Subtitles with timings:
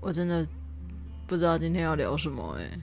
[0.00, 0.46] 我真的
[1.26, 2.80] 不知道今天要聊什么哎、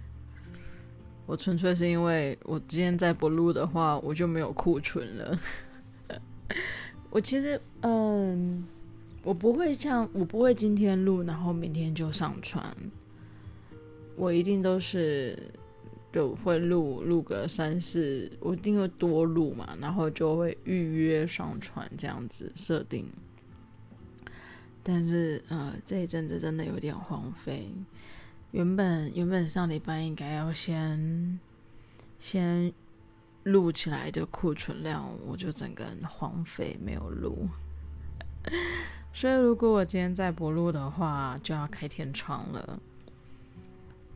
[1.25, 5.39] 我纯粹是因为我今天再不录的话，我就没有库存了。
[7.09, 8.65] 我其实嗯，
[9.23, 12.63] 我不会像我不会今天录，然后明天就上传。
[14.15, 15.37] 我一定都是
[16.13, 23.05] 就会录录个三四，我一定会多录嘛，然后就会预约上传这样子设定。
[24.89, 27.69] 但是，呃，这一阵子真的有点荒废。
[28.51, 31.37] 原本原本上礼拜应该要先
[32.17, 32.71] 先
[33.43, 37.49] 录起来的库存量，我就整个人荒废没有录。
[39.13, 42.79] 所以，如果我今天再不录的话，就要开天窗了。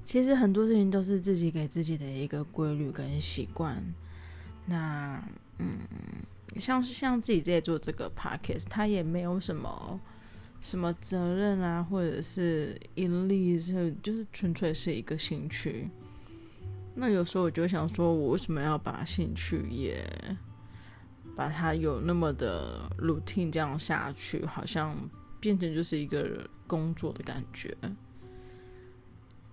[0.05, 3.83] 其实很多事情都是自己给自己的一个规律跟习惯。
[4.65, 5.21] 那，
[5.57, 5.79] 嗯，
[6.55, 9.99] 像是像自己在做这个 podcast，它也没有什么。
[10.61, 15.89] 什么责任啊，或者是盈利，是就是纯粹是一个兴趣。
[16.93, 20.05] 那有时候我就想说，我为什么要把兴趣也
[21.35, 24.95] 把它有那么的 routine 这样下去，好像
[25.39, 27.75] 变成就是一个工作的感觉。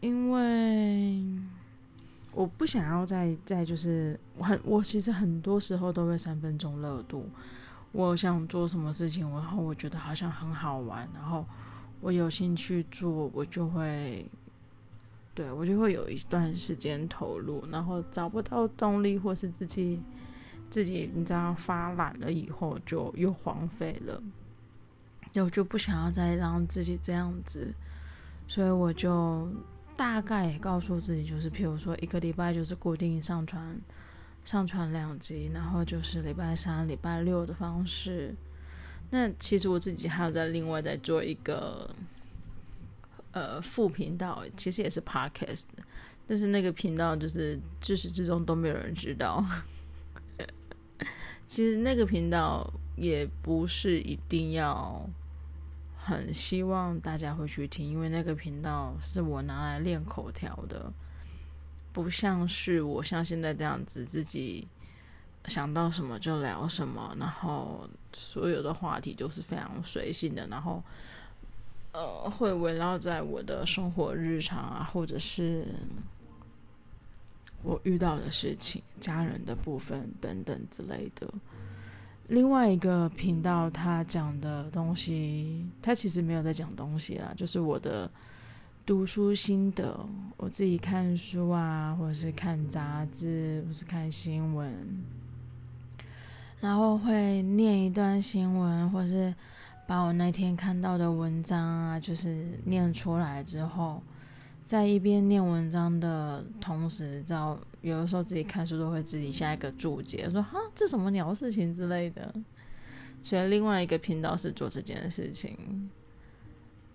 [0.00, 1.22] 因为
[2.33, 7.28] 我不想要再再就是我很我其实很多时候都会三分钟热度。
[7.92, 11.44] 我想做什么事情，然后我觉得好像很好玩，然后
[12.00, 14.25] 我有兴趣做，我就会，
[15.34, 20.00] 对，我就会有一段时间投入，然后找不到动力，或是自己
[20.69, 24.22] 自己你知道发懒了以后，就又荒废了，
[25.36, 27.75] 我就不想要再让自己这样子，
[28.47, 29.48] 所以我就
[29.97, 33.81] 大概也告诉自己，就是譬如说一个礼拜就是固定上传。
[34.48, 38.34] 上传两集，然后就是礼拜三、礼拜六的方式。
[39.10, 41.94] 那其实我自己还有在另外在做一个
[43.32, 45.64] 呃副频道，其实也是 podcast，
[46.26, 49.44] 但是那个频道就是自始至终都没有人知道。
[51.47, 52.66] 其实那个频道
[52.97, 55.06] 也不是一定要
[55.94, 60.91] 很希望大家会去听，因为那个频道是我拿来练口条的。
[62.03, 64.66] 不像是我像现在这样子，自己
[65.47, 70.82] 想到什么就聊什么，然后所有的话题都是非常随性的，然后
[71.92, 75.64] 呃，会围绕在我的生活日常啊，或者是
[77.62, 81.28] 我遇到的事情、家人的部分等等之类的。
[82.28, 88.10] 另外一个频道，他讲的东西，他其实没有在讲东西啦，就是我的。
[88.88, 94.75] 读书心得，我自己看书啊，或者是看杂志，或是看新闻，
[96.59, 99.34] 然后会念一段新闻，或是
[99.87, 104.03] 把我那天看到的文章啊，就是念出来之后，
[104.65, 112.34] 在一边念文章的同时，知道有的时候自己看书都会自己下一个注解，说哈这什么鸟事情之类的。
[113.22, 115.91] 所以另外一个频道是做这件事情，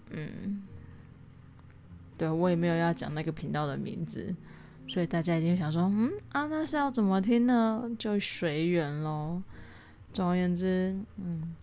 [0.10, 0.64] 嗯。
[2.18, 4.34] 对，我也没有要讲那个频道的名字，
[4.88, 7.84] 所以大家一定想说，嗯啊，那是要怎么听呢？
[7.98, 9.42] 就随缘喽。
[10.12, 11.56] 总而言之，嗯，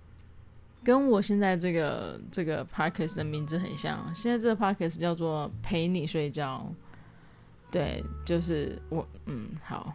[0.83, 4.13] 跟我现在这个这个 podcast 的名字很像。
[4.13, 6.67] 现在这个 podcast 叫做陪你睡觉。
[7.71, 9.95] 对，就是我，嗯，好，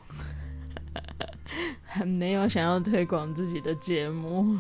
[1.83, 4.57] 很 没有想要推广自己的节目，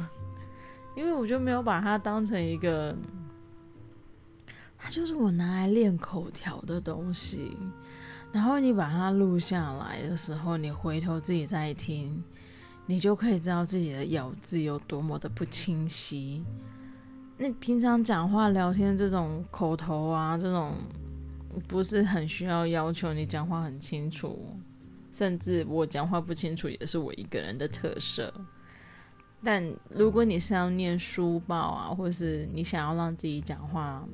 [0.97, 2.93] 因为我就没有把它当成一个。
[4.85, 7.57] 它就是我拿来练口条的东西，
[8.31, 12.23] 然后你把它录下来的时候，你回头自己再听，
[12.85, 16.45] 你就可以知道自己的咬字有多么的不清晰。
[17.35, 20.75] 那平常讲话聊天这种口头啊，这种
[21.67, 24.55] 不是很需要要求你讲话很清楚，
[25.11, 28.31] 甚至我讲话不清楚也是我一个人的特色。
[29.43, 34.07] 但如果你是要念书报啊，或是你想要让自己讲话。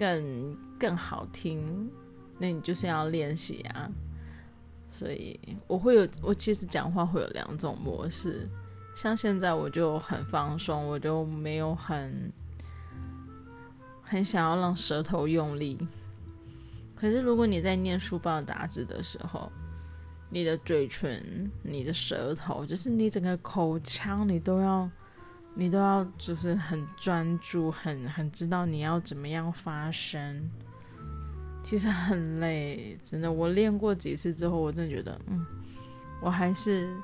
[0.00, 1.90] 更更好听，
[2.38, 3.90] 那你就是要练习啊。
[4.88, 8.48] 所以我会有，我其实讲话会有两种模式。
[8.96, 12.32] 像现在我就很放松，我就没有很
[14.02, 15.78] 很想要让舌头用力。
[16.96, 19.52] 可是如果你在念书报杂志的时候，
[20.30, 24.90] 你的嘴唇、你的舌头，就是你整个口腔，你都要。
[25.54, 30.48] 你都要就是很专注，很很知道你要怎么样发声，
[31.62, 33.30] 其实很累，真的。
[33.30, 35.44] 我练过几次之后，我真的觉得，嗯，
[36.22, 36.96] 我还是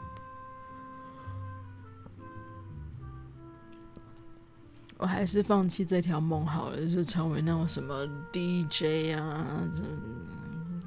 [4.97, 9.83] 我还是放弃这条梦好了，就是成为那种什么 DJ 啊，这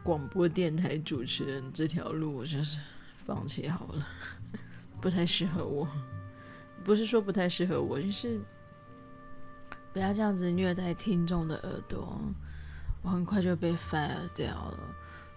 [0.01, 2.79] 广播电台主持人这条路，我就是
[3.25, 4.07] 放弃好了，
[4.99, 5.87] 不太适合我。
[6.89, 8.41] 不是说不太适合我，就是
[9.93, 12.19] 不要这样子虐待听众的耳朵，
[13.03, 14.79] 我很快就被 fire 掉了，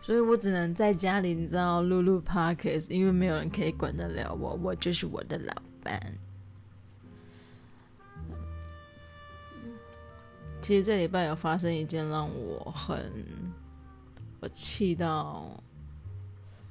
[0.00, 5.52] 所以我只能在家里，你知道，录录 podcast，因为没有人可以管得了我，我就是我的老
[5.82, 6.00] 板。
[10.62, 13.12] 其实这礼拜有发生一件让我很
[14.40, 15.50] 我气到，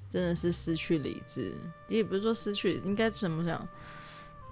[0.09, 1.53] 真的是失去理智。
[1.87, 3.67] 也不是说失去，应该怎么讲？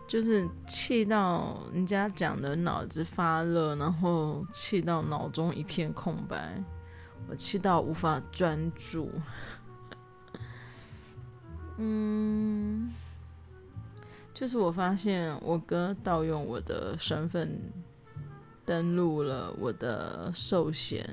[0.10, 6.60] 就是气到人家讲的脑子发热，然后气到脑中一片空白，
[7.30, 9.12] 我气到无法专注。
[11.78, 12.92] 嗯，
[14.34, 17.62] 就是我发现我哥盗用我的身份。
[18.66, 21.04] 登录了我的寿险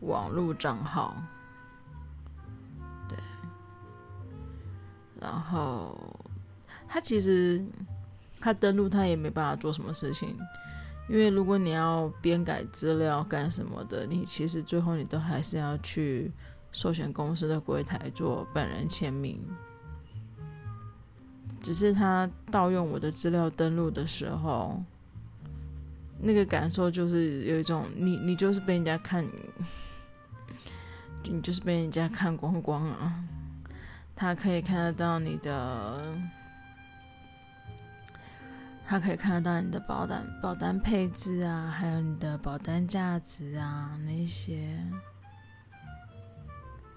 [0.00, 1.16] 网络账号，
[3.08, 3.16] 对，
[5.18, 6.17] 然后
[6.88, 7.62] 他其实
[8.40, 10.36] 他登录他也没办法做什么事情，
[11.08, 16.32] 因为如果你要编改资料干什么的，你其实最后你都还是要去
[16.72, 19.38] 寿险公司的柜台做本人签名，
[21.60, 24.82] 只是他盗用我的资料登录的时候。
[26.20, 29.24] 那个感受就是有一种你，你就是被人家看，
[31.22, 33.22] 你就是被人家看光光啊。
[34.16, 36.18] 他可以看得到你的，
[38.90, 44.82] 他可以看得到你的保单保单配置啊，还有你的保单价值啊那些。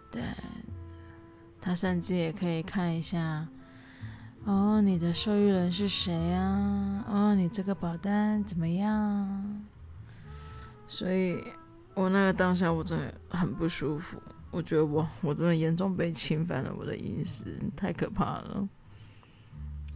[0.09, 0.21] 对，
[1.59, 3.45] 他甚至也可以看一下。
[4.45, 7.03] 哦，你的受益人是谁呀？
[7.09, 9.61] 哦，你这个保单怎么样？
[10.87, 11.43] 所以，
[11.93, 14.17] 我那个当下我真的很不舒服。
[14.49, 18.67] 我觉得我我真的严重被侵犯了我的隐私，太可怕了。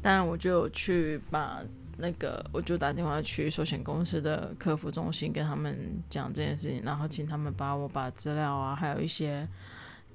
[0.01, 1.61] 但，我就去把
[1.97, 5.77] 那个，我就打电话去寿险公司的客服中心跟他们
[6.09, 9.47] 讲这件事情，然后请他们把我把资料啊，还有一些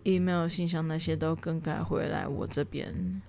[0.04, 3.22] email 信箱那些都更改回来我这边。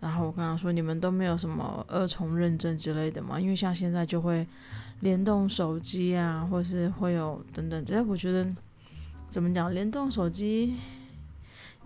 [0.00, 3.40] 然后我跟他说：“你们都没有什么二重认证之类的吗？
[3.40, 4.46] 因为像现在就会
[5.00, 7.84] 联动手机啊，或是会有等等。
[7.84, 8.48] 这我觉得
[9.28, 9.74] 怎么讲？
[9.74, 10.76] 联动手机，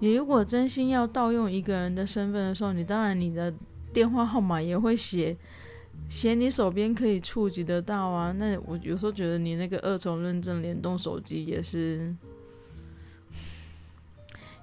[0.00, 3.50] 你如果真心要盗用一个人的身份的时候，你当然你的
[3.92, 5.36] 电话号码也会写
[6.08, 8.32] 写你手边可以触及得到啊。
[8.32, 12.14] 那我有时候觉得你那个二重认证联动手机也是。”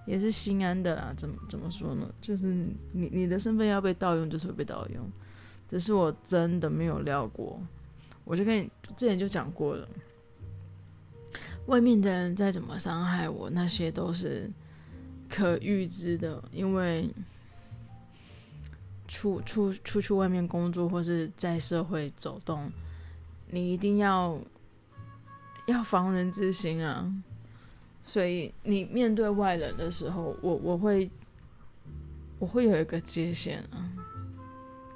[0.07, 2.11] 也是心安的啦，怎么怎么说呢？
[2.19, 2.47] 就是
[2.93, 5.07] 你你的身份要被盗用，就是会被盗用。
[5.67, 7.61] 只是我真的没有料过，
[8.23, 8.67] 我就跟你
[8.97, 9.87] 之前就讲过了，
[11.67, 14.49] 外面的人再怎么伤害我，那些都是
[15.29, 16.43] 可预知的。
[16.51, 17.07] 因为
[19.09, 22.71] 出出出去外面工作或是在社会走动，
[23.50, 24.39] 你一定要
[25.65, 27.11] 要防人之心啊。
[28.03, 31.09] 所以你面对外人的时候，我我会
[32.38, 33.91] 我会有一个界限啊。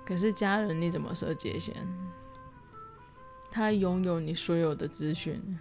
[0.05, 1.73] 可是家人你怎么设界限？
[3.51, 5.59] 他拥有你所有的资讯，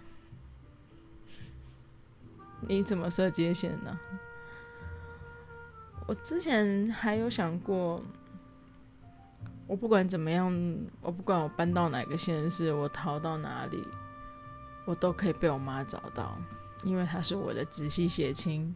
[2.61, 3.99] 你怎么设界限呢？
[6.05, 8.01] 我之前还有想过，
[9.73, 10.53] 我不管怎么样，
[11.01, 13.83] 我不管我搬到哪个县市，我逃到哪里，
[14.85, 16.37] 我都可以被我妈找到。
[16.83, 18.75] 因为她是我的直系血亲，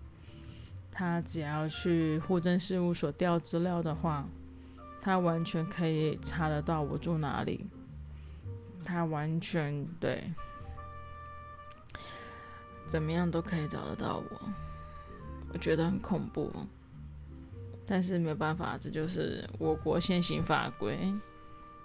[0.91, 4.25] 她只要去户政事务所调资料的话，
[4.99, 7.67] 她完全可以查得到我住哪里。
[8.83, 10.33] 她完全对，
[12.87, 14.49] 怎么样都可以找得到我。
[15.53, 16.51] 我觉得很恐怖，
[17.87, 21.13] 但是没有办法，这就是我国现行法规，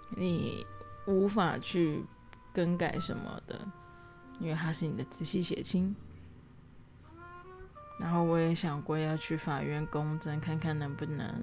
[0.09, 0.65] 你
[1.07, 2.03] 无法去
[2.53, 3.57] 更改什么的，
[4.39, 5.95] 因为他是你的直系血亲。
[7.99, 11.33] 然后我也想过要去法院公证，看看能不能，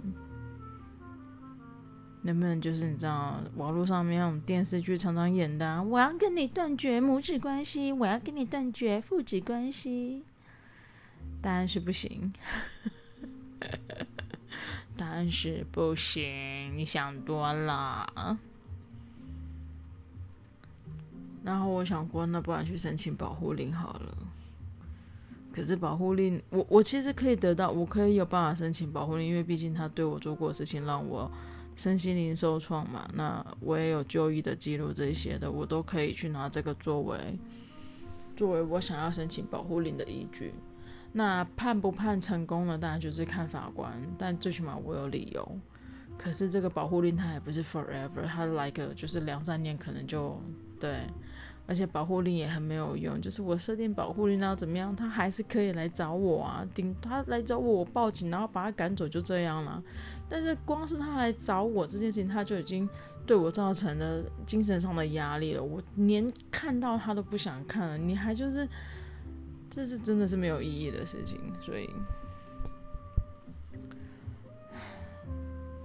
[2.23, 10.25] 能不能就是你知道，网络上面那种电视剧常常演的，我要跟你断绝母子关系，我要跟你断绝父子关系。
[11.41, 12.31] 答案是不行，
[15.01, 18.39] 答案是不行，你想多了。
[21.43, 24.15] 然后我想过，那不然去申请保护令好了。
[25.51, 31.31] 可是保护令，我我其实可以得到，我可以有办法申请保护令，因为毕竟他对我做过的事情，让我
[31.77, 37.19] 身心灵受创嘛，那我也有就医的记录，这些的我都可以去拿这个作为
[38.37, 40.53] 作为我想要申请保护令的依据。
[41.13, 42.79] 那判不判成功呢？
[42.79, 45.59] 当然就是看法官，但最起码我有理由。
[46.17, 50.41] 可是这个保护令它也不是 forever，它来个就是两三年可能就
[50.79, 51.01] 对。
[51.67, 59.81] 而且保护令也很没有用，就是我设定保护令要怎么样，他还是可以来找我啊，顶他来找我，我报警，然后把他赶走，就这样了。
[60.29, 62.89] 但是光是他来找我这件事情，他就已经
[63.25, 65.63] 对我造成了精神上的压力了。
[65.63, 68.69] 我连看到他都不想看了，你还就是，
[69.71, 71.41] 这是真的是没有意义的事情。
[71.63, 71.89] 所以，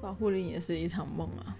[0.01, 1.56] 保护令也是一场梦啊。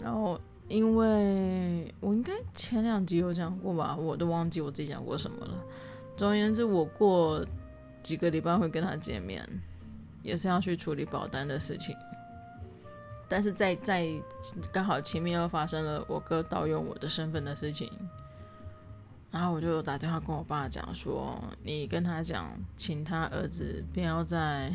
[0.00, 0.40] 然后。
[0.70, 5.64] 因为我应该前两集有讲过吧，我都忘记我自己讲过什么了。
[6.14, 7.42] 总而言之，我过
[8.02, 9.42] 几个礼拜会跟他见面，
[10.22, 11.96] 也是要去处理保单的事情。
[13.26, 14.06] 但是在在
[14.70, 17.90] 刚好前面又发生了我哥盗用我的身份的事情，
[19.30, 24.74] 然后我就打电话跟我爸讲说：“你跟他讲，请他儿子不要再。”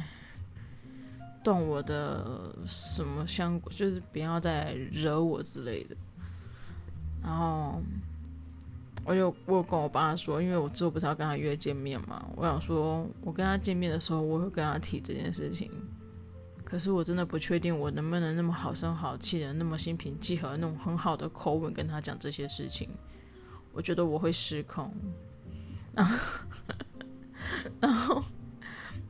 [1.43, 5.95] 动我的什么相，就是不要再惹我之类的。
[7.21, 7.81] 然后
[9.03, 15.69] 我就我有跟我爸说，因为我之后不是要跟他约见面嘛，我想说我跟他见面的时候，我会跟他提这件事情。
[16.63, 22.89] 可是我真的不确定我能不能那么好声好气的，那么心平气和，那种很好的口吻跟他讲这些事情。
[23.73, 24.93] 我觉得我会失控。
[25.93, 26.17] 然后，
[27.81, 28.23] 然后。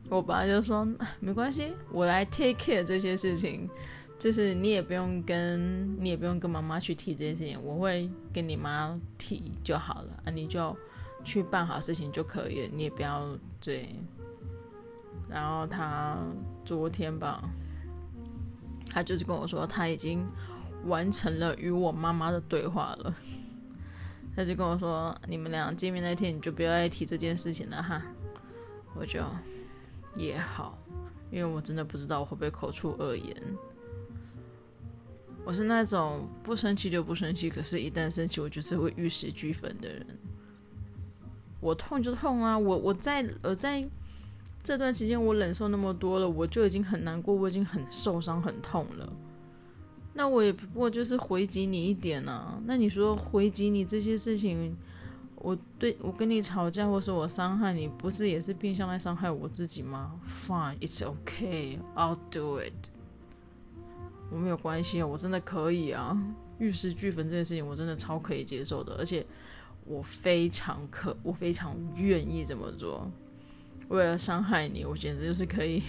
[0.09, 0.85] 我爸就说
[1.19, 3.67] ：“没关系，我来 take care 这些事情，
[4.19, 10.75] 就是你也不用跟你也不用跟妈妈去提这些事情，我会跟你妈提就好了啊，你就
[11.23, 13.27] 去办好事情就可以了，你也不要
[13.59, 13.95] 对。”
[15.27, 16.19] 然后他
[16.63, 17.43] 昨天吧，
[18.91, 20.23] 他就是跟我说他已经
[20.85, 23.15] 完成了与我妈妈的对话了，
[24.35, 28.01] 他就跟我说：“你们俩见面那天你就不要再提这件事情了哈。”
[28.95, 29.21] 我就。
[30.15, 30.77] 也好，
[31.31, 33.35] 因为我真的不知道我会不会口出恶言。
[35.43, 40.05] 我是那种不生气就不生气，可是一旦生气，我就是会玉石俱焚的人。
[41.59, 42.55] 我痛就痛啊！
[42.55, 43.83] 我我在我在
[44.63, 49.11] 这段期间，我忍受那么多了，我就已经很难过，我已经很受伤、很痛了。
[50.13, 52.61] 那我也不过就是回击你一点啊。
[52.65, 54.75] 那你说回击你这些事情？
[55.35, 62.89] 我对我跟你吵架，或是我伤害你，不是也是变相来伤害我自己吗？Fine, it's okay, I'll do it。
[64.31, 66.17] 我没有关系啊，我真的可以啊。
[66.59, 69.25] 玉石俱焚这件事情，我真的超可以接受的，而且
[69.85, 73.11] 我非常可，我非常愿意这么做。
[73.89, 75.83] 为了伤害你，我简直就是可以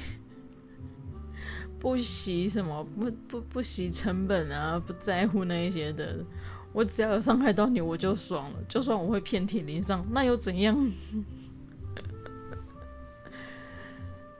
[1.84, 6.24] 不惜什么，不不不惜成本啊，不在乎那一些的。
[6.72, 8.56] 我只要有伤害到你，我就爽了。
[8.66, 10.74] 就算我会遍体鳞伤，那又怎样？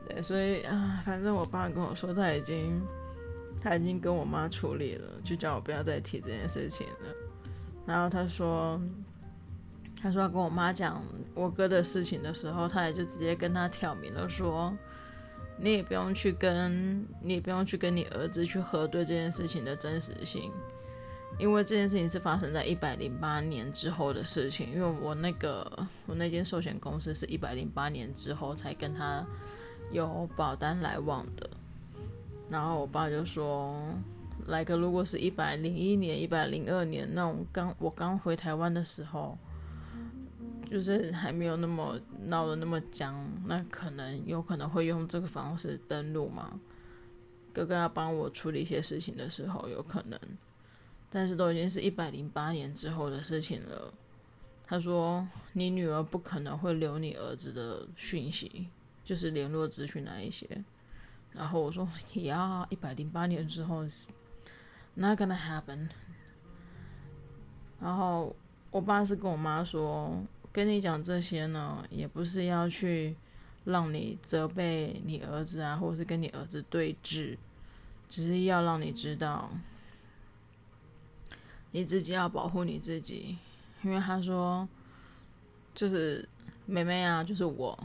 [0.08, 2.80] 对，所以啊，反正我爸跟我说，他已经
[3.60, 7.14] 他已经跟我妈处理了，就叫我不要再提这件事情了。
[7.84, 8.80] 然后他说，
[10.00, 14.74] 他说要跟我妈讲我哥的事情的时候，他也就直接跟他挑明了说，
[15.58, 20.50] 你也不用去跟你也不用去跟你儿子去核对这件事情的真实性。
[21.36, 25.68] 因为这件事情是发生在一百零八年之后的事情，因为我那个
[26.06, 29.26] 我那间寿险公司是一百零八年之后才跟他
[29.90, 31.50] 有保单来往的，
[32.48, 33.76] 然后我爸就说，
[34.46, 39.36] 来个如果是一百零一年、一百零二年那种刚我刚回台湾的时候，
[40.74, 43.14] 就是还没有那么闹得那么僵，
[43.46, 46.58] 那可能有可能会用这个方式登录嘛，
[47.52, 50.18] 哥哥要帮我处理一些事情的时候，有可能。
[51.08, 53.94] 但是都已经是一百零八年之后的事情了。
[54.66, 58.66] 他说：“你女儿不可能会留你儿子的讯息，
[59.04, 60.44] 就是联络资讯那一些。”
[61.30, 61.88] 然后我说
[62.24, 63.84] ：“呀，一百零八年之后
[64.94, 65.88] ，not gonna happen。”
[67.78, 68.34] 然后
[68.72, 70.20] 我爸是跟我妈说
[70.54, 73.16] ：“跟你讲这些呢，也不是要去
[73.64, 77.36] 让你责备你儿子啊，或者是跟你儿子对峙，
[78.08, 79.50] 只是要让你知道。”
[81.72, 83.36] 你自己要保护你自己，
[83.82, 84.68] 因为他说，
[85.74, 86.28] 就是
[86.66, 87.76] 妹妹啊，就是我，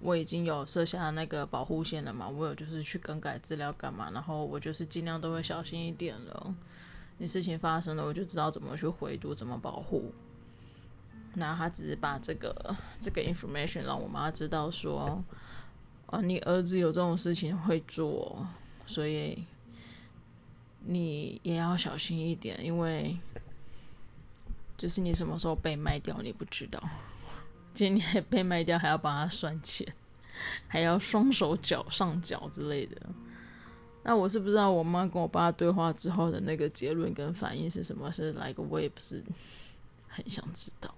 [0.00, 6.52] 我已经有设下那个保护线了嘛，我有就是去更改资料干嘛，然后我就是尽量都会小心一点了。
[7.18, 10.12] 你事情发生了，我就知道怎么去回读，怎么保护。
[11.34, 15.22] 那他只是把这个这个 information 让我妈知道说，
[16.06, 18.46] 哦，你儿子有这种事情会做，
[18.86, 19.44] 所以
[20.84, 23.16] 你也要小心一点，因为
[24.76, 26.82] 就是你什么时候被卖掉，你不知道。
[27.72, 29.90] 今天被卖掉，还要帮他算钱，
[30.68, 33.00] 还要双手脚上缴之类的。
[34.02, 39.24] 那我是不知道我妈跟我爸对话之后的那个结论跟反应是什么，是来个我也不是
[40.08, 40.94] 很想知道。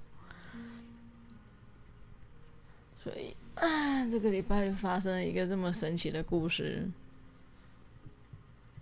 [3.05, 6.91] 所以啊，这个礼拜就发生了一个这么神奇的故事，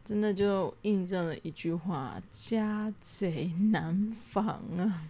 [0.05, 5.03] 真的就印证了一句话：家贼难防啊！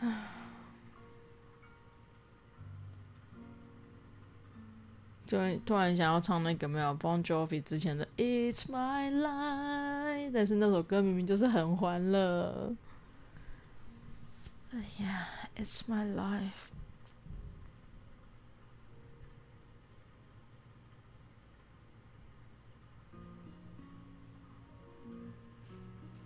[0.00, 0.32] 啊。
[5.26, 12.74] 就突然想要唱那个没有 Bon Jovi 之前的 It's My Life，但是那首歌明明就是很欢乐。
[14.70, 16.50] 哎呀，It's My Life。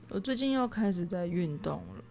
[0.08, 2.04] 我最近又开始在运动了，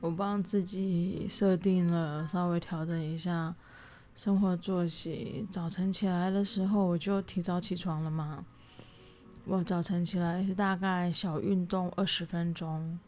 [0.00, 3.54] 我帮自己设定了，稍微调整一下。
[4.14, 8.44] 生活作息，早晨起来的时候我就提早起床了嘛。
[9.44, 12.98] 我早晨起来是大概小运动二十分钟，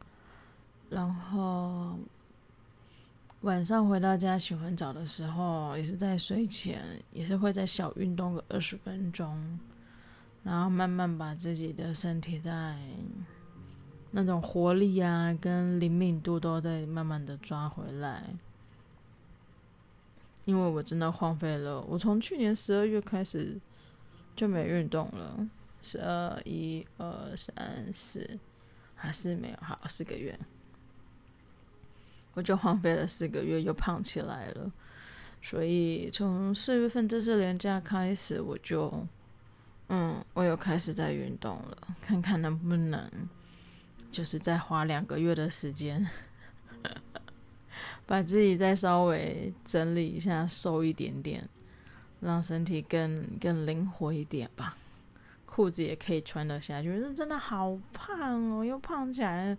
[0.93, 1.99] 然后
[3.41, 9.59] 晚上回到家洗完澡的时候，也是在睡前，也是会在小运动个二十分钟，
[10.43, 12.77] 然后慢慢把自己的身体在
[14.11, 18.23] 那种活力啊跟灵敏度都在慢慢的抓回来。
[20.45, 23.59] 因为我真的荒废了，我从去年十二月开始
[24.37, 25.49] 就没运动了，
[25.81, 28.39] 十二一二三四，
[28.95, 30.39] 还是没有，好四个月，
[32.35, 34.71] 我就荒废了四个月，又胖起来了。
[35.43, 39.07] 所以从四月份这次连假开始，我就，
[39.89, 43.11] 嗯，我又开始在运动了，看看能不能，
[44.11, 46.09] 就是再花两个月的时间。
[48.05, 51.49] 把自己再稍微整理一下，瘦一点点，
[52.21, 54.77] 让身体更更灵活一点吧。
[55.47, 59.57] 裤子也可以穿得下去，是真的好胖哦，又胖起来。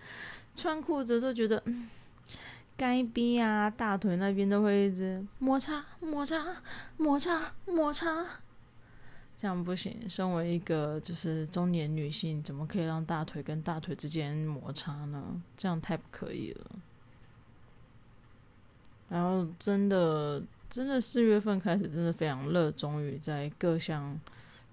[0.55, 1.89] 穿裤子就觉得，嗯，
[2.83, 6.61] 该逼啊，大腿那边都会一直摩擦、摩擦、
[6.97, 8.25] 摩擦、摩擦，
[9.37, 9.97] 这样不行。
[10.09, 15.41] 身为一个就是中年女性，怎么可以让大腿跟大腿之间摩擦呢？
[15.55, 16.71] 这样太不可以了。
[19.07, 24.19] 然后真的，真的四月份开始，真的非常热衷于在各项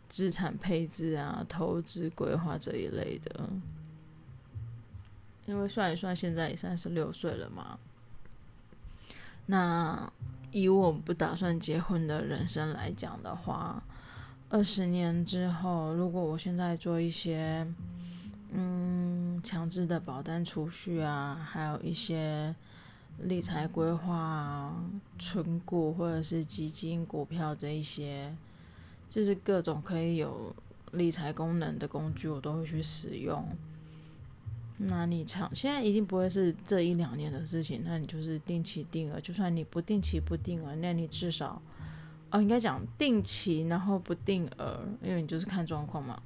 [0.08, 3.48] 资产配置啊、投资规划这一类的。
[5.46, 7.78] 因为算一算，现在也三十六岁了嘛。
[9.50, 10.10] 那
[10.52, 13.82] 以我不打算结婚的人生来讲的话，
[14.48, 17.66] 二十年之后，如果我现在做一些
[18.52, 22.54] 嗯强制的保单储蓄啊，还有一些。
[23.24, 24.74] 理财规划啊、
[25.18, 28.34] 存股或者是基金、股票这一些，
[29.10, 30.56] 就是各种可以有
[30.92, 33.46] 理财功能的工具，我都会去使用。
[34.82, 39.20] 那你长现在一定不会是这一两年的事情，那你就是定期定额。
[39.20, 41.60] 就算你不定期不定额，那你至少
[42.30, 46.20] 哦，应该讲定期，然后不定额，因为你就是看状况嘛。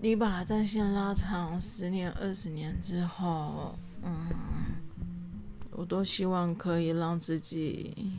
[0.00, 4.12] 你把战线拉长十年、二十年之后，嗯。
[5.74, 8.12] 我都希望可以让自己，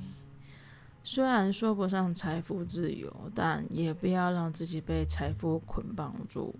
[1.03, 6.55] 虽然说不上财富自由，但也不要让自己被财富捆绑住。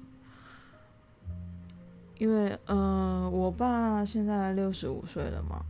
[2.17, 5.63] 因为，呃，我爸现在六十五岁了嘛，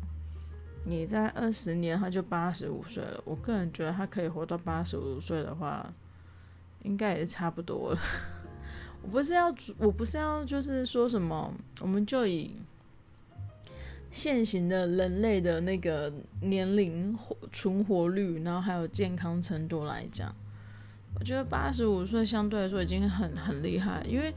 [0.86, 3.22] 你在二十年他就八十五岁了。
[3.26, 5.92] 我个人觉得他可以活到八十五岁的话，
[6.84, 8.00] 应该也是差不多了。
[9.02, 12.56] 我不是要，我不是要，就是说什么，我们就以。
[14.12, 20.32] 现行的人类的那个年龄活存活率，然后还有健康程度来讲，
[21.16, 24.32] 我觉得八十五岁相对来说已经很很厉害，因为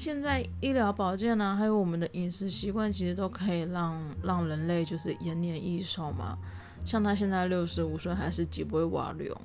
[0.00, 6.38] 现在医疗保健呢、还有我们的饮食习惯，其实都可以让让人类就是延年益寿嘛。
[6.86, 9.38] 像他现在六十五岁还是脊椎瓦流，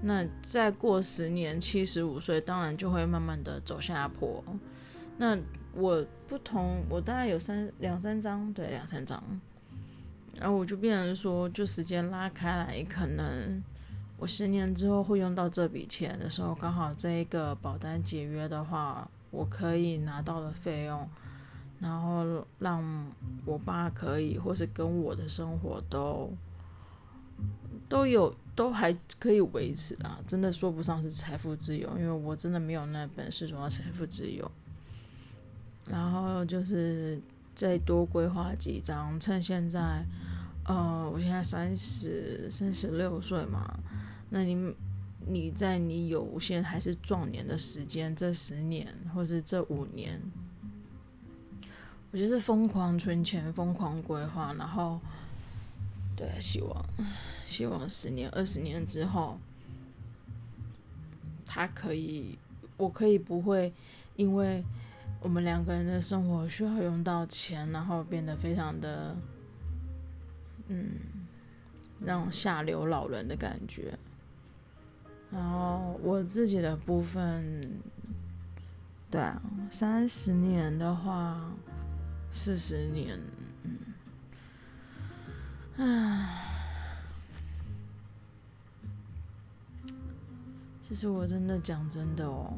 [0.00, 4.44] 那再过十年七十五岁，当然就会慢慢的走下坡。
[5.16, 5.36] 那
[5.74, 9.20] 我不同，我大概有三两三张，对，两三张，
[10.38, 13.60] 然后我就变成说，就时间拉开来，可能
[14.18, 21.08] 我十年之后会用到这笔钱的时候，刚好这一个保单解约的话，我可以拿到的费用，
[21.80, 22.82] 然后让
[23.44, 26.30] 我爸可以，或是跟我的生活都
[27.88, 34.50] 都有都还可以维持啊，真的说不上是财富自由，因为我真的没有那本事做到财富自由。
[35.86, 37.18] 然后就是
[37.54, 40.04] 再多规划几张，趁现在，
[40.66, 43.74] 呃，我现在三十三十六岁嘛，
[44.28, 44.74] 那你
[45.28, 50.20] 你在你有限还是壮年的时间，这十年或是这五年，
[52.10, 54.98] 我就是疯狂存钱，疯狂规划，然后。
[56.16, 56.84] 对，希望
[57.46, 59.38] 希望十年、二十年之后，
[61.46, 62.36] 他可以，
[62.76, 63.72] 我可以不会
[64.16, 64.64] 因为
[65.20, 69.16] 我们两个人的生活需要用到钱，然后变得非常的，
[70.66, 70.90] 嗯，
[72.00, 73.96] 那种下流老人的感觉。
[75.30, 77.60] 然后我自己的部分，
[79.10, 81.52] 对啊，三十年的话，
[82.30, 83.18] 四十年。
[85.76, 86.44] 唉，
[90.80, 92.54] 其实我真的讲真的哦，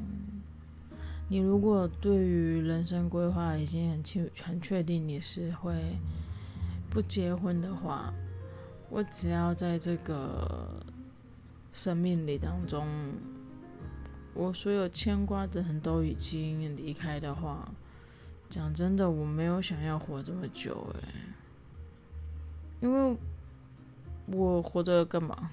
[1.29, 5.75] 你如果对于人生规划已经很清很确定你是会
[6.89, 8.15] 不结婚的话，
[8.89, 10.83] 我只要在这个
[11.73, 12.87] 生命里当中，
[14.35, 17.69] 我所有牵挂的人都已经离开的话，
[18.49, 21.01] 讲真的，我没有想要活这么久诶。
[22.81, 23.17] 因为
[24.27, 25.51] 我活着干嘛？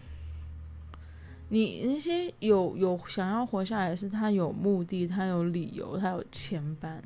[1.49, 6.99] 你那些有有想要活下来，是他有目的，他有理由，他有牵绊。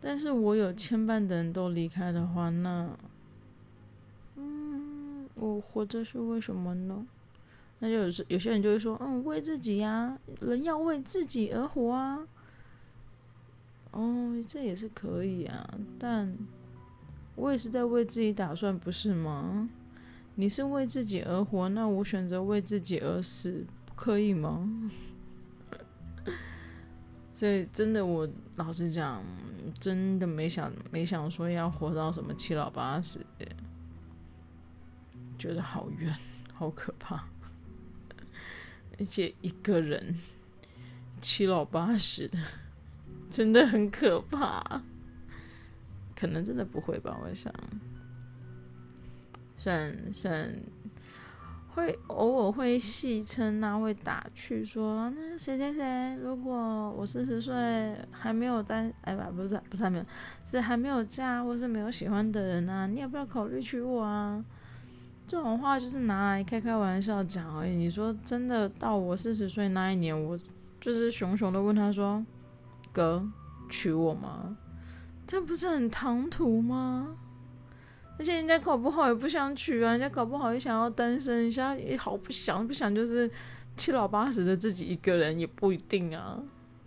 [0.00, 2.88] 但是我有牵绊的人都离开的话，那，
[4.36, 7.06] 嗯，我活着是为什么呢？
[7.78, 12.26] 那就有有些人就会说，嗯，为自己呀，人要为自己而活啊。
[13.90, 16.36] 哦，这也是可以啊，但。
[17.38, 19.68] 我也是在为自己打算，不是吗？
[20.36, 24.90] 你是为自己而活，那我选择为自己而死，不可以吗？
[27.36, 29.22] 所以真的，我老实讲，
[29.78, 33.20] 真的没想没想说要活到什么七老八十，
[35.36, 36.16] 觉得好远，
[36.54, 37.22] 好可怕，
[38.98, 40.18] 而且一个人
[41.20, 42.38] 七老八十的，
[43.30, 44.82] 真的很可怕。
[46.18, 47.52] 可能真的不会吧，我想，
[49.58, 50.50] 算算
[51.74, 60.04] 会偶尔会戏称啊，会打趣说，那谁谁谁，如果我四十岁还没有单，哎吧，不是不是还没有，
[60.46, 64.42] 是还没有嫁或是没有喜欢的人啊，你要不要考虑娶我啊？
[65.26, 67.74] 这种话就是拿来开开玩笑讲而已。
[67.74, 70.38] 你说真的，到我四十岁那一年，我
[70.80, 72.24] 就是熊熊的问他说，
[72.92, 73.26] 哥，
[73.68, 74.56] 娶我吗？
[75.26, 77.16] 这不是很唐突吗？
[78.18, 83.28] 而且人家搞不好也不想娶啊，人家搞不好也想要单身一下，也好不想不想就是
[83.76, 86.40] 七老八十的自己一个人也不一定啊。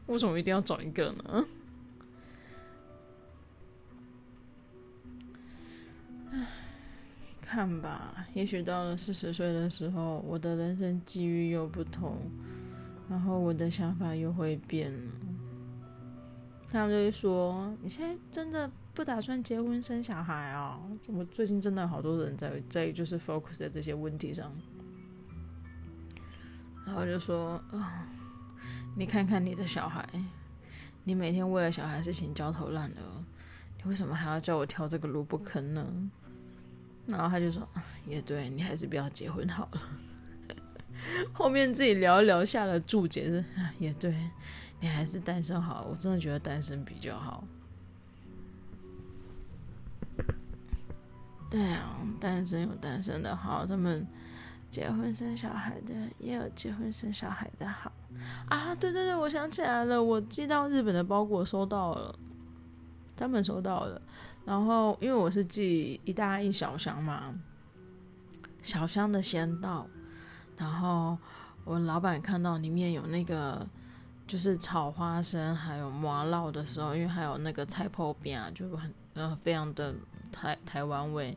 [0.08, 1.46] 为什么一定要找一个呢？
[7.52, 12.16] 看吧，也许到了四十岁的时候，我的人生际遇又不同，
[13.10, 14.94] 然后我的想法又会变。
[16.70, 24.52] 他们就会说：“你现在真的不打算结婚生小孩啊？”我最近真的好多人在在就是 focus 在这些问题上，
[26.86, 28.08] 然后就说：“啊、
[28.96, 30.08] 你看看你的小孩，
[31.04, 33.26] 你每天为了小孩事情焦头烂额，
[33.80, 35.84] 你为什么还要叫我跳这个萝卜坑呢？”
[37.10, 37.68] 然后他就说
[38.08, 39.82] ：“也对，你还是不要结婚好了。
[41.34, 43.44] ”后面自己聊一聊下了注解是
[43.80, 44.16] ：“也对。”
[44.82, 47.44] 你还是单身好，我真的觉得单身比较好。
[51.50, 54.08] 对啊，单身有单身的好，他们
[54.70, 57.92] 结婚生小孩的也有结婚生小孩的好
[58.48, 58.74] 啊！
[58.76, 62.16] 对对对，我想起来了，我寄到日本的包裹收到了，
[63.18, 64.02] 他们收到了。
[64.50, 67.32] 然后因为我是寄一大一小箱嘛，
[68.64, 69.86] 小箱的先到，
[70.58, 71.16] 然后
[71.66, 73.64] 我老板看到里面有那个。
[74.30, 79.92] 就是炒花生还有麻辣的时候，因为还有那个菜泡饼啊，就很呃非常的
[80.32, 81.36] 台台湾味。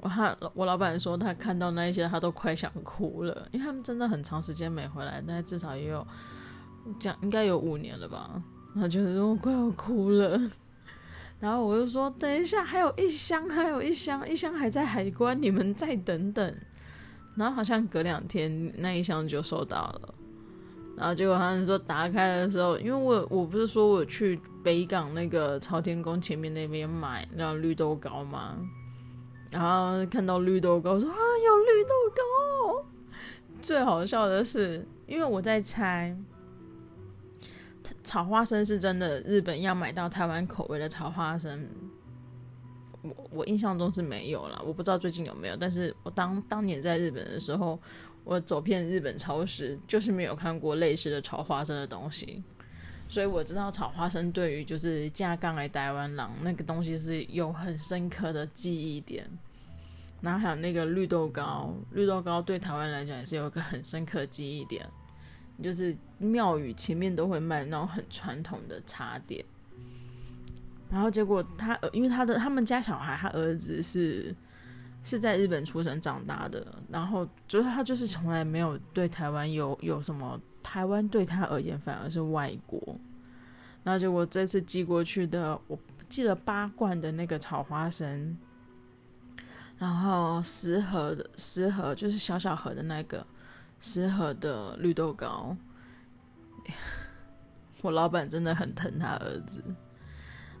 [0.00, 6.04] 我他我老板说他看到那一些他都快想哭了，因为他们真的很长时间没回来，但至少也有
[6.98, 8.42] 这样应该有五年了吧。
[8.74, 10.36] 他就是我快要哭了，
[11.40, 16.54] 然后我就说等一下，还有一箱，还有一箱，一箱还在海关，你们再等等。
[17.36, 20.14] 然后好像隔两天那一箱就收到了。
[20.96, 28.56] 然后结果他们说打开的时候，因为我我不是说我去北港那个朝天宫前面那边买那绿豆糕吗？
[29.50, 32.86] 然后看到绿豆糕，说啊有绿豆糕。
[33.60, 36.16] 最好笑的是，因为我在猜，
[38.04, 41.66] 炒花生是真的日本要买到台湾口味的炒花生。
[43.02, 45.56] 我我印象中是没有了，我不知道最近有没有。
[45.56, 47.78] 但是我当当年在日本的时候，
[48.22, 52.42] 我走遍日本超市，就是没有看过类似的炒花生的东西。
[53.08, 59.28] 所以我知道炒花生对于就是架杠来台湾人那个东西是有很深刻的记忆点。
[60.22, 64.88] 然后还有那个绿豆糕，绿豆糕对台湾来讲也是有一个很深刻记忆点，
[65.62, 69.44] 就是庙宇前面都会卖那种很传统的茶点。
[70.90, 74.34] 然后结果他，因为他的他们家小孩，他儿子是
[75.02, 82.80] 是在日本出生长大的，然后就是他就是从来没有对台湾有有什么，台湾对他而言反而是外国。
[83.82, 85.76] 然后结果这次寄过去的，我
[86.08, 88.38] 寄了八罐的那个炒花生，
[89.78, 93.26] 然后十盒的十盒就是小小盒的那个
[93.80, 95.56] 十盒的绿豆糕。
[97.84, 99.62] 我老板真的很疼他儿子。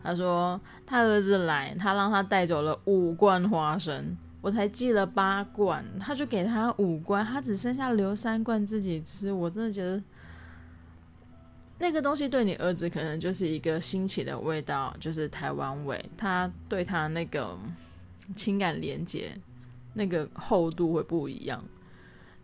[0.02, 9.32] 他说他儿子来，他让他带走了五罐花生，我才寄了八罐，他就给他五罐，他只剩下留三罐自己吃。
[9.32, 10.02] 我真的觉得
[11.78, 17.56] 那个东西对你儿子可能就是一个新奇的味道，就是台湾味，他对他那个
[18.36, 19.32] 情感连接
[19.94, 21.64] 那个厚度会不一样。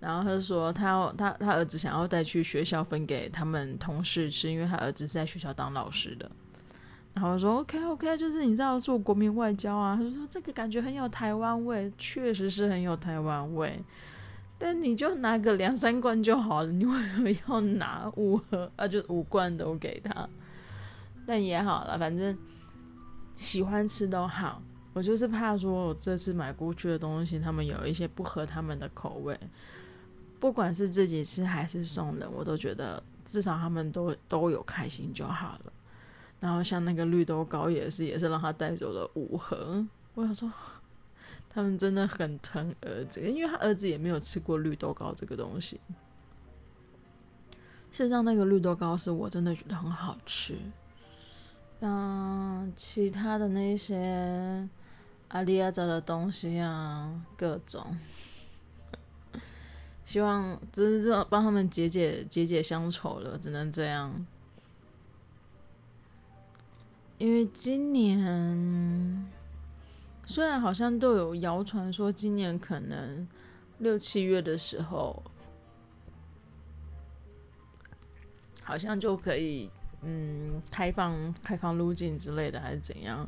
[0.01, 6.31] 然后他就说他要他他儿子想要带去学校分给他们同事吃，因为他儿子是在学校当老师的。
[7.13, 13.83] 然后我说 OK OK，就是你知道做国民外交啊，他说这个感觉很有台湾味，确实是很有台湾味。
[14.59, 18.87] 但你就拿个两三罐就好了，你为什么要拿五盒啊？
[18.87, 20.29] 就五罐都给他。
[21.27, 22.37] 但也好了，反正
[23.35, 24.63] 喜欢吃都好。
[24.93, 29.39] 我就是怕说我这次买过去的东西，他们有一些不合他们的口味，
[30.41, 35.73] 不管是自己吃还是送人，我都觉得至少他们都都有开心就好了。
[36.41, 39.87] 然后像那个绿豆糕也是，也是让他带走了五盒。
[40.15, 40.51] 我想说，
[41.51, 45.79] 他们真的很疼儿子，因为他儿子也没有吃过绿豆糕这个东西。
[47.93, 50.57] 事实上，那个绿豆糕是我真的觉得很好吃。
[51.81, 54.69] 嗯，其他的那些
[55.29, 57.99] 阿里阿杂的东西啊，各种，
[60.11, 64.27] 希望只是说帮他们解解解解乡愁了，只能这样。
[67.17, 69.31] 因为今年
[70.27, 73.25] 虽然好像都有谣传说今年可能
[73.79, 75.23] 六七月的时候，
[78.65, 79.71] 好像就可以
[80.03, 83.25] 嗯开放开放入境之类的，还是怎样？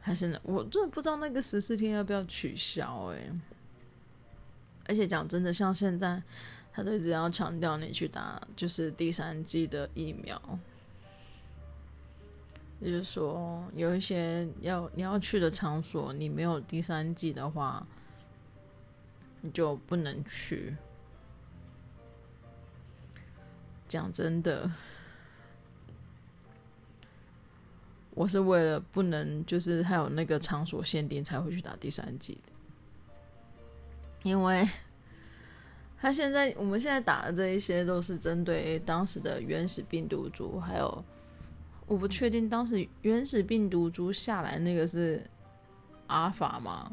[0.00, 0.40] 还是？
[0.44, 3.30] 我真的不知道那个十四天要不要取消哎。
[4.86, 6.22] 而且讲真的，像现在
[6.72, 10.40] 他都一直要强调你去打就是第三剂的疫苗。
[12.80, 17.86] 也就是说，有一些要你要去的场所，你没有第三剂的话，
[19.42, 20.74] 你就不能去。
[23.86, 24.70] 讲真的，
[28.12, 32.49] 我是为了不能，就是还有那个场所限定才会去打第三剂的，
[34.22, 34.68] 因为
[35.98, 41.04] 他现在我们现在打的这一些都是针对当时的原始病毒株，还有。
[41.86, 45.20] 我不确定当时原始病毒株下来那个是
[46.06, 46.88] 阿法吗？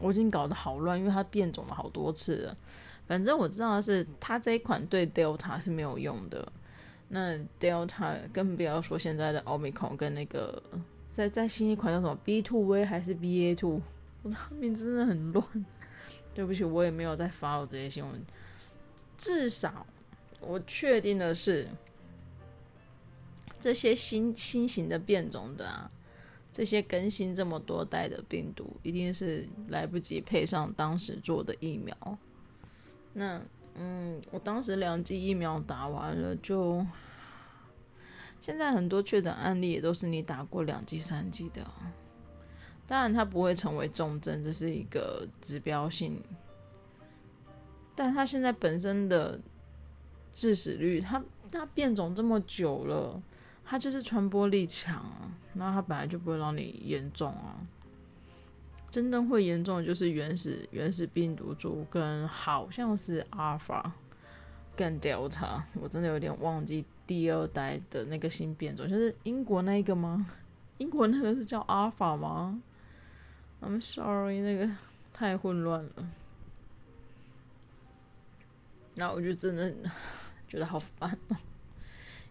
[0.00, 2.56] 我已经搞得好乱，因为它变种了好多次了。
[3.06, 6.52] 反正我知道的是，它这一款对 Delta 是没有用的。
[7.08, 10.60] 那 Delta 更不要说现在的 Omicron 跟那个
[11.06, 13.80] 在在新一款叫什么 B2V 还是 BA2，
[14.24, 15.46] 我操，名字真的很乱。
[16.38, 18.24] 对不起，我也没有在 follow 这些新闻。
[19.16, 19.84] 至少
[20.40, 21.66] 我确定的是。
[23.60, 25.90] 这些新新型的变种的啊，
[26.52, 31.96] 这些更新这么多代的病毒，一定是来不及配上当时做的疫苗。
[33.14, 33.42] 那
[33.74, 36.86] 嗯，我当时两剂疫苗打完了，就
[38.40, 41.66] 现在很多确诊案例也都是你打过两剂、三剂的。
[42.88, 46.20] 当然，它不会成为重症，这是一个指标性。
[47.94, 49.38] 但它现在本身的
[50.32, 51.22] 致死率，它
[51.52, 53.22] 它变种这么久了。
[53.70, 57.60] 它就是传播力强啊，那它本来就不会让你严重啊。
[58.90, 63.92] 真正会严重的就是原始原始病毒株跟好像是阿尔法
[64.74, 70.26] 跟 Delta，我真的有点忘记第二代的那个新变种，就是英国那个吗？
[70.78, 72.62] 英国那个是叫阿尔法吗？
[73.60, 74.70] I'm sorry，那个
[75.12, 76.10] 太混乱了。
[78.94, 79.72] 那我就真的
[80.48, 81.36] 觉得好烦哦。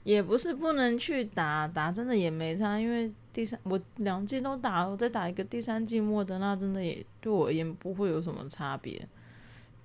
[0.03, 9.05] 也不是不能去打，打真的也没差，因为第三我两季都打了，我再打一个第三季莫德纳，真的也对我而言不会有什么差别。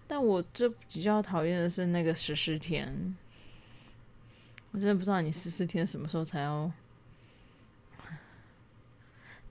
[0.07, 3.17] 但我这比较讨厌的是那个十四天，
[4.71, 6.71] 我真的不知道你十四天什么时候才要。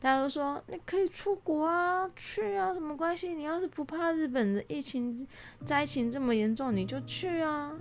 [0.01, 3.35] 大家都说你可以出国啊，去啊，什么关系？
[3.35, 5.27] 你要是不怕日本的疫情
[5.63, 7.71] 灾情这么严重，你就去啊。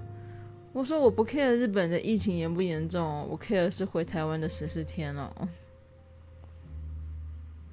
[0.75, 5.33] 我说我不 care 日本的疫情严不严重，我 care 是回台湾的十四天哦。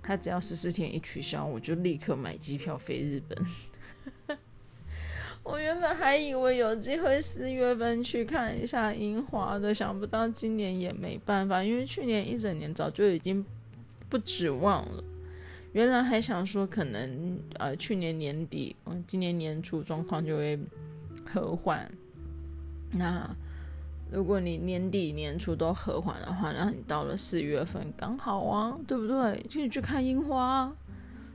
[0.01, 4.37] 他只要十四天一取消，我就立刻买机票飞日本。
[5.43, 13.45] 我原本还以为有机会四月份去看一下樱花的，想不到今年也没办法，因为去年一整年早就已经
[14.09, 15.03] 不指望了。
[15.73, 20.59] 原来还想说可能呃去年年底，嗯，今年年初状况就会
[21.25, 21.91] 和缓。
[22.91, 23.29] 那
[24.09, 29.45] 如果你年底年初都和缓的话，那你到了四月份刚好啊，对不对？
[29.49, 30.73] 去去看樱花，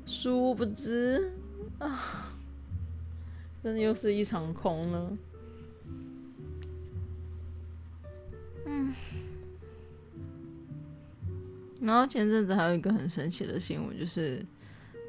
[0.07, 1.31] 殊不知
[1.79, 2.33] 啊，
[3.63, 5.13] 真的又是一场空了。
[11.83, 14.43] 然后前阵子还有一个很神奇的新闻，就是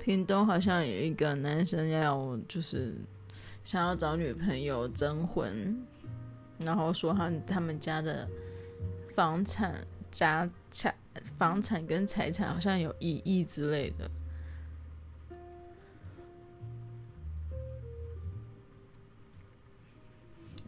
[0.04, 2.96] 屏东好像有一个男生要就是
[3.64, 5.80] 想要找女朋友征婚。
[6.60, 8.28] 然后说他他们家的
[9.14, 9.76] 房产
[10.12, 10.96] 家产
[11.38, 14.10] 房产跟财产好像有一亿之类的，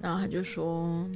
[0.01, 1.07] 然后他就说，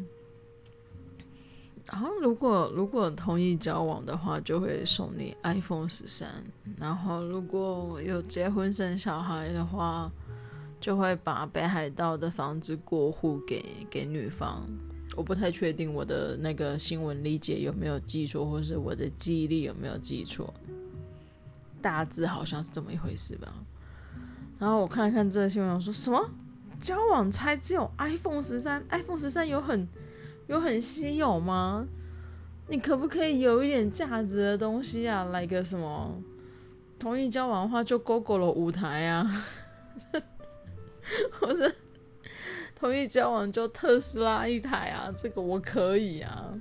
[1.91, 6.29] 然后如果如果同意交往的话，就会送你 iPhone 十三，
[6.77, 10.11] 然后如果有结婚生小孩的话。
[10.81, 14.65] 就会把北海道的房子过户给给女方，
[15.13, 20.53] 我不太确定我的那个新闻理解有没有记错，或是我的记忆力有没有记错，
[21.81, 23.53] 大致好像是这么一回事吧。
[24.57, 26.29] 然后我看了看这个新闻，我说什么
[26.79, 29.85] 交往才只有 iPhone 十三？iPhone 十三有很
[30.49, 31.87] 有很稀有吗？
[32.69, 35.25] 你可不可以有一点价值的东西啊？
[35.25, 36.19] 来个什么？
[36.97, 39.45] 同意交往的话就 Gogoro 五台啊。
[41.41, 41.75] 我是
[42.75, 46.51] 同意交往就特斯拉一台啊，这个我可以啊。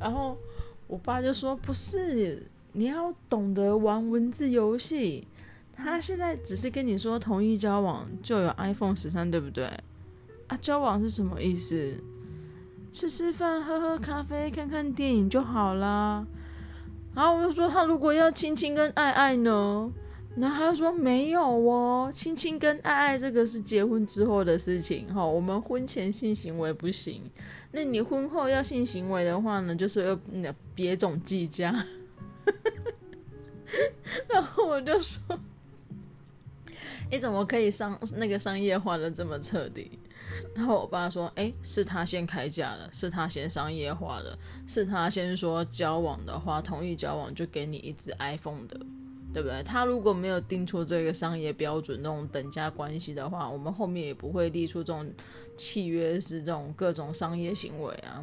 [0.00, 0.38] 然后
[0.86, 5.28] 我爸就说：“不是，你要懂得玩文字游戏。
[5.74, 9.66] 他现在只是跟你说同意交往就有 iPhone 十三，对不对？
[10.46, 11.94] 啊，交往是什么意思？
[12.92, 16.26] 吃吃饭、喝喝咖啡、看看电影就好啦。
[17.14, 19.90] 然后我就说，他如果要亲亲跟爱爱呢？”
[20.36, 27.22] 然后他说没有哦，亲亲跟爱爱这个是结婚之后的事情哈，我们婚前性行为不行。
[27.72, 31.74] 那你婚后要性行为的话呢，就是要那别种计价。
[34.28, 35.38] 然后我就说，
[37.10, 39.98] 你 怎么可以商那个商业化的这么彻底？
[40.54, 48.80] 然后我爸说，哎，是他先开价的，是他先商业化的，是他先说交往的话，同意交往就给你一只 iPhone 的。
[49.34, 49.62] 对不对？
[49.62, 55.10] 他如果没有定出这个商业标准，那种等价关系的话，我们后面也不会立出这种
[55.56, 58.22] 契约，是这种各种商业行为啊。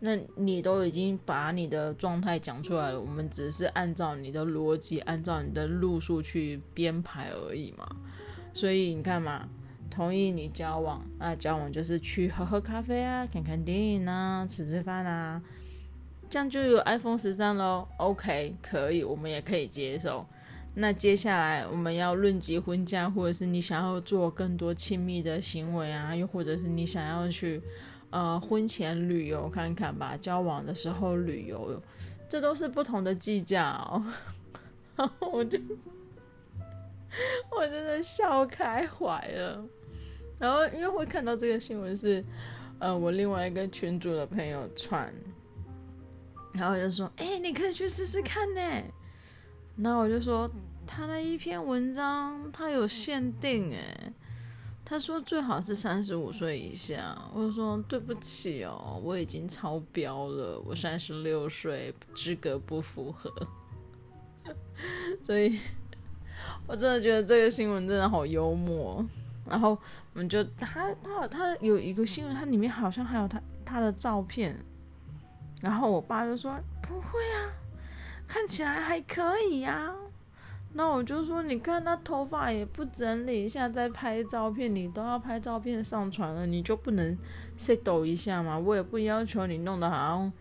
[0.00, 7.96] 那你都已经把你的状态讲出来了，我们只是按照你的逻辑，按照你的路数去编排而已嘛。
[8.52, 9.48] 所以你看嘛，
[9.90, 15.42] 同意你交往啊，交往就是去喝喝咖啡啊，看看电影啊，吃吃饭啊，
[16.30, 17.86] 这样就有 iPhone 十三喽。
[17.98, 20.24] OK，可以，我们也可以接受。
[20.74, 27.60] 那接下来我们要论及婚嫁，或者是你想要做更多亲密的行为啊，又或者是你想要去
[28.10, 31.82] 呃婚前旅游看看吧，交往的时候旅游，
[32.28, 33.84] 这都是不同的计价。
[34.94, 35.58] 然 后我就
[37.50, 39.64] 我真的笑开怀了。
[40.40, 42.24] 然后因为会看到这个新闻是
[42.78, 45.12] 呃我另外一个群主的朋友传，
[46.54, 48.60] 然后我就说，哎，你可以去试试看呢。
[49.76, 50.50] 那我就说，
[50.86, 54.12] 他那一篇文章他有限定诶，
[54.84, 57.16] 他说最好是三十五岁以下。
[57.34, 63.30] 我就说对不起哦，我已经超标了，我三十六岁，资格不符合。
[65.22, 65.58] 所以，
[66.66, 69.04] 我真的觉得这个新闻真的好幽默。
[69.50, 69.70] 然后
[70.14, 74.56] 我们就他他他有一个新闻，他里面好像还有他他的照片。
[75.60, 77.52] 然后我爸就说不会啊。
[78.26, 79.92] 看起来还可以呀，
[80.74, 87.18] 那我就说，你看他头发也不整理，一下在拍照片，你都要拍照片上传了，你就不能
[87.58, 88.56] settle 一下吗？
[88.56, 90.32] 我也不要求你弄得好像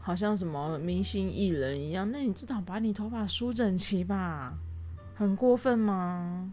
[0.00, 4.52] 好像什么明星艺人一样，那你至少把你头发梳整齐吧，
[5.14, 6.52] 很过分吗？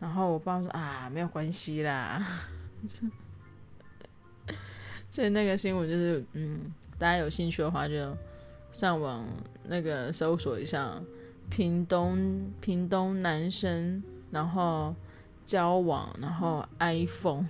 [0.00, 2.26] 然后我爸说啊，没有关系啦，
[5.08, 8.16] 所以那个新闻就是，嗯，大家有兴趣的话就
[8.72, 9.24] 上网
[9.68, 11.00] 那个搜索一下。
[11.50, 14.94] 屏东屏东男生，然后
[15.44, 17.44] 交往，然后 iPhone，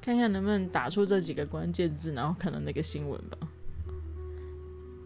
[0.00, 3.36] 看看能不能打出这几个关键字，然后看到那个新闻吧。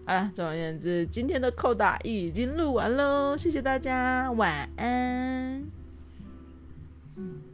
[0.07, 5.65] 好了，总而言之，今天的扣打已经录完喽，谢谢大家，晚安。
[7.17, 7.46] 嗯